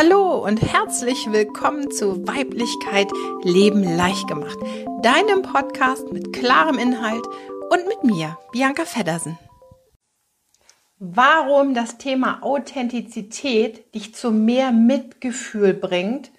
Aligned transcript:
Hallo 0.00 0.44
und 0.44 0.62
herzlich 0.62 1.26
willkommen 1.32 1.90
zu 1.90 2.24
Weiblichkeit 2.24 3.10
Leben 3.42 3.82
leicht 3.82 4.28
gemacht, 4.28 4.56
deinem 5.02 5.42
Podcast 5.42 6.12
mit 6.12 6.32
klarem 6.32 6.78
Inhalt 6.78 7.26
und 7.68 7.88
mit 7.88 8.04
mir, 8.04 8.38
Bianca 8.52 8.84
Feddersen. 8.84 9.36
Warum 11.00 11.74
das 11.74 11.98
Thema 11.98 12.44
Authentizität 12.44 13.92
dich 13.92 14.14
zu 14.14 14.30
mehr 14.30 14.70
Mitgefühl 14.70 15.74
bringt, 15.74 16.30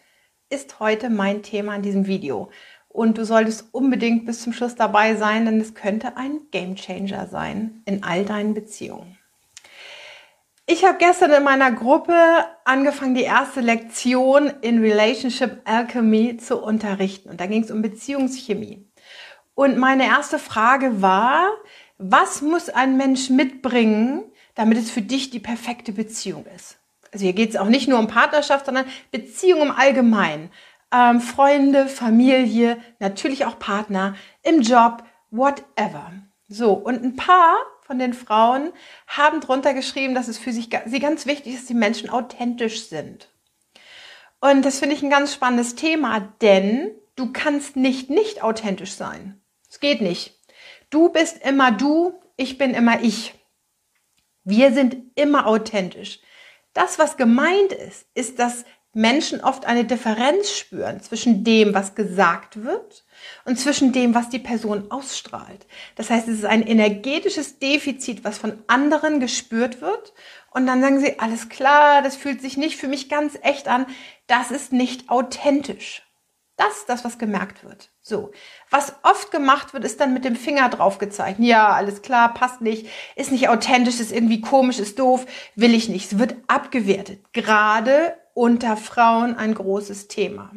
ist 0.50 0.80
heute 0.80 1.10
mein 1.10 1.44
Thema 1.44 1.76
in 1.76 1.82
diesem 1.82 2.08
Video. 2.08 2.52
Und 2.88 3.18
du 3.18 3.26
solltest 3.26 3.74
unbedingt 3.74 4.26
bis 4.26 4.42
zum 4.42 4.54
Schluss 4.54 4.76
dabei 4.76 5.16
sein, 5.16 5.44
denn 5.44 5.60
es 5.60 5.74
könnte 5.74 6.16
ein 6.16 6.40
Gamechanger 6.52 7.28
sein 7.28 7.82
in 7.84 8.04
all 8.06 8.24
deinen 8.24 8.54
Beziehungen. 8.54 9.19
Ich 10.72 10.86
habe 10.86 11.00
gestern 11.00 11.32
in 11.32 11.42
meiner 11.42 11.72
Gruppe 11.72 12.14
angefangen, 12.64 13.16
die 13.16 13.24
erste 13.24 13.60
Lektion 13.60 14.54
in 14.62 14.78
Relationship 14.80 15.62
Alchemy 15.66 16.38
zu 16.38 16.62
unterrichten. 16.62 17.28
Und 17.28 17.42
da 17.42 17.48
ging 17.48 17.64
es 17.64 17.72
um 17.72 17.82
Beziehungschemie. 17.82 18.88
Und 19.56 19.80
meine 19.80 20.06
erste 20.06 20.38
Frage 20.38 21.02
war, 21.02 21.50
was 21.98 22.44
muss 22.44 22.70
ein 22.70 22.98
Mensch 22.98 23.32
mitbringen, 23.32 24.26
damit 24.54 24.78
es 24.78 24.92
für 24.92 25.02
dich 25.02 25.32
die 25.32 25.40
perfekte 25.40 25.92
Beziehung 25.92 26.46
ist? 26.56 26.78
Also 27.12 27.26
hier 27.26 27.34
geht 27.34 27.50
es 27.50 27.56
auch 27.56 27.66
nicht 27.66 27.88
nur 27.88 27.98
um 27.98 28.06
Partnerschaft, 28.06 28.68
sondern 28.68 28.86
Beziehung 29.10 29.64
im 29.64 29.72
Allgemeinen. 29.72 30.52
Ähm, 30.94 31.20
Freunde, 31.20 31.88
Familie, 31.88 32.78
natürlich 33.00 33.48
auch 33.48 33.58
Partner, 33.58 34.14
im 34.44 34.62
Job, 34.62 35.04
whatever. 35.32 36.12
So, 36.50 36.74
und 36.74 37.04
ein 37.04 37.16
paar 37.16 37.58
von 37.82 38.00
den 38.00 38.14
Frauen 38.14 38.74
haben 39.08 39.40
drunter 39.40 39.76
geschrieben, 39.76 40.16
dass 40.16 40.28
es 40.28 40.40
für 40.40 40.52
sich, 40.52 40.70
sie 40.86 41.00
ganz 41.00 41.28
wichtig 41.28 41.54
ist, 41.54 41.62
dass 41.62 41.68
die 41.68 41.76
Menschen 41.76 42.10
authentisch 42.10 42.88
sind. 42.88 43.30
Und 44.42 44.66
das 44.66 44.80
finde 44.80 44.96
ich 44.96 45.04
ein 45.04 45.12
ganz 45.12 45.34
spannendes 45.34 45.76
Thema, 45.76 46.22
denn 46.42 46.92
du 47.16 47.32
kannst 47.32 47.76
nicht 47.76 48.10
nicht 48.10 48.42
authentisch 48.42 48.94
sein. 48.94 49.40
Es 49.70 49.80
geht 49.80 50.02
nicht. 50.02 50.40
Du 50.90 51.10
bist 51.10 51.44
immer 51.44 51.72
du, 51.72 52.20
ich 52.36 52.58
bin 52.58 52.74
immer 52.74 53.02
ich. 53.04 53.36
Wir 54.44 54.74
sind 54.74 54.98
immer 55.16 55.46
authentisch. 55.46 56.20
Das, 56.74 56.98
was 56.98 57.18
gemeint 57.18 57.74
ist, 57.74 58.08
ist, 58.16 58.40
dass 58.40 58.66
Menschen 59.00 59.42
oft 59.42 59.66
eine 59.66 59.86
Differenz 59.86 60.52
spüren 60.52 61.00
zwischen 61.02 61.46
dem, 61.46 61.74
was 61.74 61.96
gesagt 61.96 62.66
wird 62.66 63.06
und 63.46 63.58
zwischen 63.58 63.94
dem, 63.94 64.14
was 64.14 64.28
die 64.28 64.40
Person 64.40 64.92
ausstrahlt. 64.92 65.68
Das 65.96 66.10
heißt, 66.10 66.28
es 66.28 66.40
ist 66.40 66.46
ein 66.46 66.68
energetisches 66.68 67.60
Defizit, 67.60 68.26
was 68.26 68.38
von 68.38 68.62
anderen 68.68 69.22
gespürt 69.22 69.80
wird. 69.80 70.14
Und 70.52 70.68
dann 70.68 70.82
sagen 70.82 71.00
sie, 71.00 71.18
alles 71.18 71.48
klar, 71.48 72.02
das 72.02 72.18
fühlt 72.18 72.42
sich 72.42 72.58
nicht 72.58 72.76
für 72.76 72.90
mich 72.90 73.08
ganz 73.08 73.40
echt 73.42 73.70
an. 73.70 73.86
Das 74.28 74.52
ist 74.52 74.74
nicht 74.74 75.10
authentisch. 75.10 76.04
Das 76.58 76.80
ist 76.80 76.90
das, 76.90 77.06
was 77.06 77.18
gemerkt 77.18 77.64
wird. 77.64 77.92
So. 78.02 78.34
Was 78.70 78.96
oft 79.04 79.32
gemacht 79.32 79.74
wird, 79.74 79.86
ist 79.86 80.02
dann 80.02 80.14
mit 80.14 80.26
dem 80.26 80.36
Finger 80.36 80.68
drauf 80.68 80.98
gezeichnet. 80.98 81.48
Ja, 81.48 81.70
alles 81.70 82.02
klar, 82.02 82.34
passt 82.34 82.60
nicht, 82.60 82.88
ist 83.16 83.32
nicht 83.32 83.48
authentisch, 83.48 84.02
ist 84.02 84.12
irgendwie 84.12 84.42
komisch, 84.42 84.78
ist 84.78 85.00
doof, 85.00 85.26
will 85.56 85.74
ich 85.74 85.88
nicht. 85.88 86.12
Es 86.12 86.20
wird 86.20 86.36
abgewertet. 86.48 87.22
Gerade 87.32 88.18
unter 88.40 88.78
Frauen 88.78 89.36
ein 89.36 89.54
großes 89.54 90.08
Thema. 90.08 90.54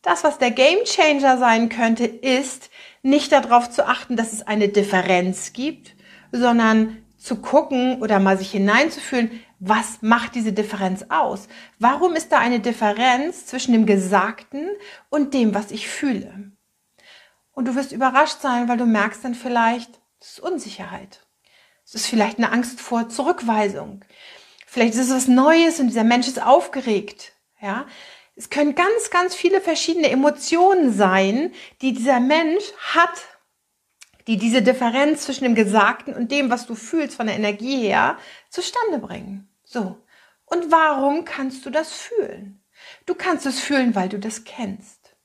Das, 0.00 0.24
was 0.24 0.38
der 0.38 0.52
Gamechanger 0.52 1.36
sein 1.36 1.68
könnte, 1.68 2.06
ist 2.06 2.70
nicht 3.02 3.30
darauf 3.32 3.68
zu 3.68 3.86
achten, 3.86 4.16
dass 4.16 4.32
es 4.32 4.46
eine 4.46 4.68
Differenz 4.68 5.52
gibt, 5.52 5.94
sondern 6.32 7.04
zu 7.18 7.36
gucken 7.36 8.00
oder 8.00 8.20
mal 8.20 8.38
sich 8.38 8.52
hineinzufühlen, 8.52 9.42
was 9.58 10.00
macht 10.00 10.34
diese 10.34 10.54
Differenz 10.54 11.04
aus? 11.10 11.48
Warum 11.78 12.14
ist 12.14 12.32
da 12.32 12.38
eine 12.38 12.60
Differenz 12.60 13.44
zwischen 13.44 13.72
dem 13.72 13.84
Gesagten 13.84 14.70
und 15.10 15.34
dem, 15.34 15.54
was 15.54 15.70
ich 15.70 15.88
fühle? 15.88 16.52
Und 17.52 17.68
du 17.68 17.74
wirst 17.74 17.92
überrascht 17.92 18.40
sein, 18.40 18.66
weil 18.68 18.78
du 18.78 18.86
merkst 18.86 19.22
dann 19.24 19.34
vielleicht, 19.34 20.00
es 20.20 20.32
ist 20.32 20.40
Unsicherheit. 20.40 21.26
Es 21.84 21.94
ist 21.94 22.06
vielleicht 22.06 22.38
eine 22.38 22.50
Angst 22.50 22.80
vor 22.80 23.10
Zurückweisung. 23.10 24.04
Vielleicht 24.76 24.92
ist 24.92 25.08
es 25.08 25.16
was 25.16 25.26
Neues 25.26 25.80
und 25.80 25.86
dieser 25.86 26.04
Mensch 26.04 26.28
ist 26.28 26.42
aufgeregt. 26.42 27.32
Ja, 27.62 27.86
es 28.34 28.50
können 28.50 28.74
ganz, 28.74 29.08
ganz 29.08 29.34
viele 29.34 29.62
verschiedene 29.62 30.10
Emotionen 30.10 30.92
sein, 30.92 31.54
die 31.80 31.94
dieser 31.94 32.20
Mensch 32.20 32.62
hat, 32.92 33.22
die 34.26 34.36
diese 34.36 34.60
Differenz 34.60 35.22
zwischen 35.22 35.44
dem 35.44 35.54
Gesagten 35.54 36.12
und 36.12 36.30
dem, 36.30 36.50
was 36.50 36.66
du 36.66 36.74
fühlst 36.74 37.16
von 37.16 37.26
der 37.26 37.36
Energie 37.36 37.78
her, 37.78 38.18
zustande 38.50 38.98
bringen. 38.98 39.48
So. 39.64 39.96
Und 40.44 40.70
warum 40.70 41.24
kannst 41.24 41.64
du 41.64 41.70
das 41.70 41.92
fühlen? 41.92 42.62
Du 43.06 43.14
kannst 43.14 43.46
es 43.46 43.58
fühlen, 43.58 43.94
weil 43.94 44.10
du 44.10 44.18
das 44.18 44.44
kennst. 44.44 45.16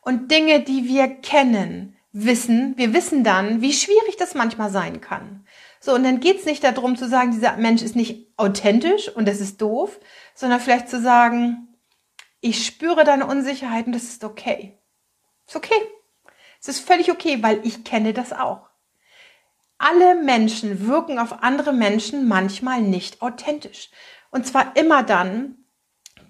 Und 0.00 0.30
Dinge, 0.30 0.62
die 0.62 0.88
wir 0.88 1.06
kennen, 1.06 1.98
wissen, 2.12 2.78
wir 2.78 2.94
wissen 2.94 3.24
dann, 3.24 3.60
wie 3.60 3.74
schwierig 3.74 4.16
das 4.16 4.32
manchmal 4.32 4.70
sein 4.70 5.02
kann. 5.02 5.44
So, 5.80 5.94
und 5.94 6.04
dann 6.04 6.20
geht's 6.20 6.44
nicht 6.44 6.62
darum 6.62 6.96
zu 6.96 7.08
sagen, 7.08 7.32
dieser 7.32 7.56
Mensch 7.56 7.80
ist 7.80 7.96
nicht 7.96 8.28
authentisch 8.36 9.08
und 9.08 9.26
das 9.26 9.40
ist 9.40 9.62
doof, 9.62 9.98
sondern 10.34 10.60
vielleicht 10.60 10.90
zu 10.90 11.00
sagen, 11.00 11.68
ich 12.42 12.66
spüre 12.66 13.04
deine 13.04 13.26
Unsicherheit 13.26 13.86
und 13.86 13.92
das 13.92 14.04
ist 14.04 14.22
okay. 14.22 14.78
Ist 15.46 15.56
okay. 15.56 15.80
Es 16.60 16.68
ist 16.68 16.80
völlig 16.80 17.10
okay, 17.10 17.42
weil 17.42 17.66
ich 17.66 17.82
kenne 17.84 18.12
das 18.12 18.32
auch. 18.34 18.68
Alle 19.78 20.14
Menschen 20.22 20.86
wirken 20.86 21.18
auf 21.18 21.42
andere 21.42 21.72
Menschen 21.72 22.28
manchmal 22.28 22.82
nicht 22.82 23.22
authentisch. 23.22 23.88
Und 24.30 24.46
zwar 24.46 24.76
immer 24.76 25.02
dann, 25.02 25.56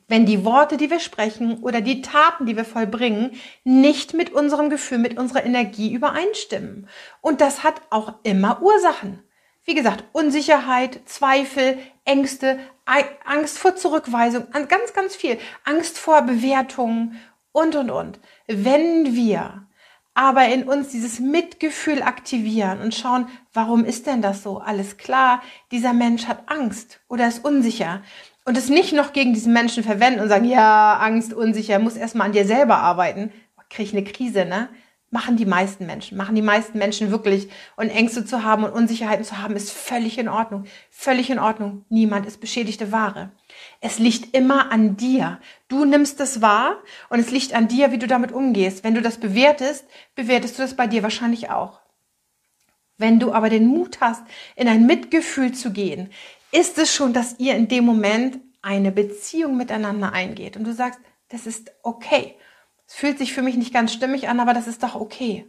wenn 0.06 0.26
die 0.26 0.44
Worte, 0.44 0.76
die 0.76 0.90
wir 0.90 1.00
sprechen 1.00 1.58
oder 1.58 1.80
die 1.80 2.02
Taten, 2.02 2.46
die 2.46 2.56
wir 2.56 2.64
vollbringen, 2.64 3.32
nicht 3.64 4.14
mit 4.14 4.32
unserem 4.32 4.70
Gefühl, 4.70 4.98
mit 4.98 5.18
unserer 5.18 5.44
Energie 5.44 5.92
übereinstimmen. 5.92 6.88
Und 7.20 7.40
das 7.40 7.64
hat 7.64 7.82
auch 7.90 8.14
immer 8.22 8.62
Ursachen. 8.62 9.24
Wie 9.64 9.74
gesagt, 9.74 10.04
Unsicherheit, 10.12 11.00
Zweifel, 11.06 11.78
Ängste, 12.04 12.58
Angst 13.24 13.58
vor 13.58 13.76
Zurückweisung, 13.76 14.46
ganz, 14.50 14.92
ganz 14.94 15.14
viel. 15.14 15.38
Angst 15.64 15.98
vor 15.98 16.22
Bewertungen 16.22 17.20
und, 17.52 17.76
und, 17.76 17.90
und. 17.90 18.20
Wenn 18.46 19.14
wir 19.14 19.66
aber 20.14 20.48
in 20.48 20.64
uns 20.64 20.88
dieses 20.88 21.20
Mitgefühl 21.20 22.02
aktivieren 22.02 22.80
und 22.80 22.94
schauen, 22.94 23.28
warum 23.52 23.84
ist 23.84 24.06
denn 24.06 24.22
das 24.22 24.42
so? 24.42 24.58
Alles 24.58 24.96
klar, 24.96 25.42
dieser 25.70 25.92
Mensch 25.92 26.26
hat 26.26 26.42
Angst 26.50 27.00
oder 27.08 27.28
ist 27.28 27.44
unsicher. 27.44 28.02
Und 28.44 28.56
es 28.56 28.68
nicht 28.68 28.92
noch 28.92 29.12
gegen 29.12 29.34
diesen 29.34 29.52
Menschen 29.52 29.84
verwenden 29.84 30.20
und 30.20 30.28
sagen, 30.28 30.46
ja, 30.46 30.98
Angst, 30.98 31.32
unsicher, 31.32 31.78
muss 31.78 31.96
erstmal 31.96 32.26
an 32.26 32.32
dir 32.32 32.44
selber 32.44 32.78
arbeiten. 32.78 33.32
Krieg 33.68 33.86
ich 33.86 33.92
eine 33.92 34.04
Krise, 34.04 34.44
ne? 34.44 34.68
Machen 35.10 35.36
die 35.36 35.46
meisten 35.46 35.86
Menschen, 35.86 36.16
machen 36.16 36.36
die 36.36 36.42
meisten 36.42 36.78
Menschen 36.78 37.10
wirklich. 37.10 37.48
Und 37.76 37.90
Ängste 37.90 38.24
zu 38.24 38.44
haben 38.44 38.64
und 38.64 38.72
Unsicherheiten 38.72 39.24
zu 39.24 39.38
haben, 39.38 39.56
ist 39.56 39.72
völlig 39.72 40.18
in 40.18 40.28
Ordnung. 40.28 40.64
Völlig 40.90 41.30
in 41.30 41.38
Ordnung. 41.38 41.84
Niemand 41.88 42.26
ist 42.26 42.40
beschädigte 42.40 42.92
Ware. 42.92 43.32
Es 43.80 43.98
liegt 43.98 44.34
immer 44.36 44.70
an 44.70 44.96
dir. 44.96 45.40
Du 45.68 45.84
nimmst 45.84 46.20
es 46.20 46.40
wahr 46.40 46.78
und 47.08 47.18
es 47.18 47.30
liegt 47.30 47.54
an 47.54 47.66
dir, 47.66 47.90
wie 47.90 47.98
du 47.98 48.06
damit 48.06 48.30
umgehst. 48.30 48.84
Wenn 48.84 48.94
du 48.94 49.02
das 49.02 49.18
bewertest, 49.18 49.84
bewertest 50.14 50.58
du 50.58 50.62
das 50.62 50.74
bei 50.74 50.86
dir 50.86 51.02
wahrscheinlich 51.02 51.50
auch. 51.50 51.80
Wenn 52.96 53.18
du 53.18 53.32
aber 53.32 53.48
den 53.48 53.66
Mut 53.66 54.00
hast, 54.00 54.22
in 54.54 54.68
ein 54.68 54.86
Mitgefühl 54.86 55.52
zu 55.52 55.72
gehen, 55.72 56.10
ist 56.52 56.78
es 56.78 56.94
schon, 56.94 57.12
dass 57.12 57.38
ihr 57.38 57.56
in 57.56 57.66
dem 57.66 57.84
Moment 57.84 58.38
eine 58.62 58.92
Beziehung 58.92 59.56
miteinander 59.56 60.12
eingeht 60.12 60.56
und 60.56 60.64
du 60.64 60.74
sagst, 60.74 61.00
das 61.28 61.46
ist 61.46 61.72
okay. 61.82 62.36
Es 62.90 62.96
fühlt 62.96 63.18
sich 63.18 63.32
für 63.32 63.42
mich 63.42 63.56
nicht 63.56 63.72
ganz 63.72 63.92
stimmig 63.92 64.28
an, 64.28 64.40
aber 64.40 64.52
das 64.52 64.66
ist 64.66 64.82
doch 64.82 64.96
okay. 64.96 65.48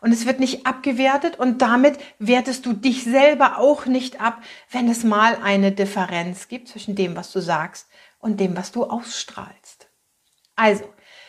Und 0.00 0.10
es 0.10 0.26
wird 0.26 0.40
nicht 0.40 0.66
abgewertet 0.66 1.38
und 1.38 1.62
damit 1.62 1.98
wertest 2.18 2.66
du 2.66 2.72
dich 2.72 3.04
selber 3.04 3.58
auch 3.60 3.86
nicht 3.86 4.20
ab, 4.20 4.42
wenn 4.72 4.88
es 4.90 5.04
mal 5.04 5.38
eine 5.40 5.70
Differenz 5.70 6.48
gibt 6.48 6.66
zwischen 6.66 6.96
dem, 6.96 7.14
was 7.14 7.30
du 7.30 7.38
sagst 7.38 7.86
und 8.18 8.40
dem, 8.40 8.56
was 8.56 8.72
du 8.72 8.82
ausstrahlst. 8.82 9.88
Also, 10.56 10.84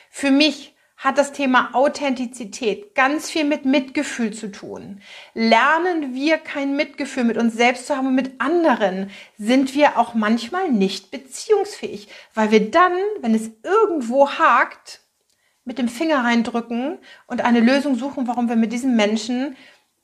für 0.09 0.31
mich 0.31 0.75
hat 0.97 1.19
das 1.19 1.31
Thema 1.31 1.75
Authentizität 1.75 2.95
ganz 2.95 3.29
viel 3.29 3.43
mit 3.43 3.65
Mitgefühl 3.65 4.33
zu 4.33 4.51
tun. 4.51 4.99
Lernen 5.35 6.15
wir 6.15 6.39
kein 6.39 6.75
Mitgefühl 6.75 7.23
mit 7.23 7.37
uns 7.37 7.53
selbst 7.53 7.85
zu 7.85 7.95
haben 7.95 8.07
und 8.07 8.15
mit 8.15 8.41
anderen, 8.41 9.11
sind 9.37 9.75
wir 9.75 9.99
auch 9.99 10.15
manchmal 10.15 10.71
nicht 10.71 11.11
beziehungsfähig, 11.11 12.07
weil 12.33 12.49
wir 12.49 12.71
dann, 12.71 12.93
wenn 13.21 13.35
es 13.35 13.51
irgendwo 13.61 14.27
hakt, 14.27 15.04
mit 15.65 15.79
dem 15.79 15.89
Finger 15.89 16.23
reindrücken 16.23 16.99
und 17.27 17.43
eine 17.43 17.59
Lösung 17.59 17.95
suchen, 17.95 18.27
warum 18.27 18.47
wir 18.47 18.55
mit 18.55 18.71
diesem 18.71 18.95
Menschen 18.95 19.57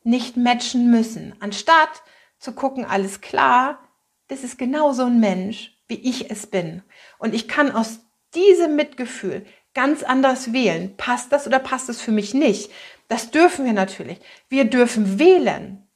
nicht 0.04 0.36
matchen 0.36 0.92
müssen. 0.92 1.36
Anstatt 1.40 2.02
zu 2.40 2.54
gucken, 2.54 2.84
alles 2.84 3.22
klar, 3.22 3.80
das 4.28 4.44
ist 4.44 4.58
genau 4.58 4.92
so 4.92 5.04
ein 5.04 5.20
Mensch, 5.20 5.78
wie 5.88 5.96
ich 5.96 6.32
es 6.32 6.48
bin. 6.48 6.82
Und 7.20 7.36
ich 7.36 7.48
kann 7.48 7.72
aus 7.72 8.00
diesem 8.34 8.76
Mitgefühl 8.76 9.46
ganz 9.74 10.04
anders 10.04 10.52
wählen. 10.52 10.96
Passt 10.98 11.32
das 11.32 11.48
oder 11.48 11.60
passt 11.60 11.90
es 11.90 12.02
für 12.02 12.12
mich 12.12 12.34
nicht? 12.34 12.72
Das 13.08 13.30
dürfen 13.30 13.66
wir 13.66 13.74
natürlich. 13.74 14.20
Wir 14.50 14.66
dürfen 14.66 15.20
wählen. 15.20 15.88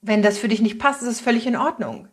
Wenn 0.00 0.22
das 0.22 0.38
für 0.38 0.48
dich 0.48 0.60
nicht 0.60 0.78
passt, 0.78 1.02
ist 1.02 1.08
es 1.08 1.20
völlig 1.20 1.46
in 1.46 1.56
Ordnung. 1.56 2.08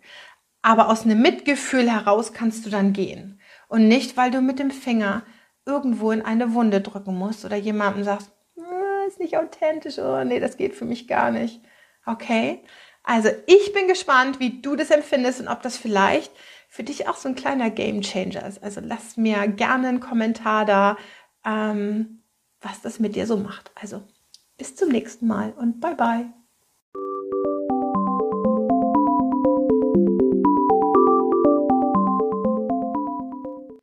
Aber 0.61 0.89
aus 0.89 1.03
einem 1.03 1.21
Mitgefühl 1.21 1.89
heraus 1.89 2.33
kannst 2.33 2.65
du 2.65 2.69
dann 2.69 2.93
gehen. 2.93 3.39
Und 3.67 3.87
nicht, 3.87 4.17
weil 4.17 4.31
du 4.31 4.41
mit 4.41 4.59
dem 4.59 4.71
Finger 4.71 5.23
irgendwo 5.65 6.11
in 6.11 6.21
eine 6.21 6.53
Wunde 6.53 6.81
drücken 6.81 7.15
musst 7.17 7.45
oder 7.45 7.55
jemandem 7.55 8.03
sagst, 8.03 8.31
ah, 8.59 9.07
ist 9.07 9.19
nicht 9.19 9.37
authentisch, 9.37 9.99
oh 9.99 10.23
nee, 10.23 10.39
das 10.39 10.57
geht 10.57 10.75
für 10.75 10.85
mich 10.85 11.07
gar 11.07 11.31
nicht. 11.31 11.61
Okay? 12.05 12.63
Also 13.03 13.29
ich 13.47 13.73
bin 13.73 13.87
gespannt, 13.87 14.39
wie 14.39 14.61
du 14.61 14.75
das 14.75 14.91
empfindest 14.91 15.41
und 15.41 15.47
ob 15.47 15.61
das 15.61 15.77
vielleicht 15.77 16.31
für 16.69 16.83
dich 16.83 17.07
auch 17.07 17.17
so 17.17 17.27
ein 17.27 17.35
kleiner 17.35 17.69
Game 17.69 18.01
Changer 18.01 18.45
ist. 18.45 18.63
Also 18.63 18.81
lass 18.81 19.17
mir 19.17 19.47
gerne 19.47 19.89
einen 19.89 19.99
Kommentar 19.99 20.65
da, 20.65 20.97
ähm, 21.45 22.23
was 22.61 22.81
das 22.81 22.99
mit 22.99 23.15
dir 23.15 23.25
so 23.27 23.37
macht. 23.37 23.71
Also 23.75 24.03
bis 24.57 24.75
zum 24.75 24.89
nächsten 24.89 25.27
Mal 25.27 25.51
und 25.51 25.79
bye 25.79 25.95
bye. 25.95 26.31